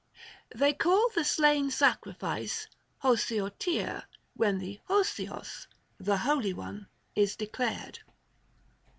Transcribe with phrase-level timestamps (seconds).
[0.55, 2.67] They call the slain sacrifice
[3.03, 4.01] Όσιωτηρ
[4.33, 5.67] when the oavog
[5.99, 7.99] {the holy one) is declared.